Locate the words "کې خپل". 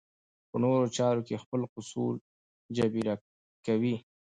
1.27-1.61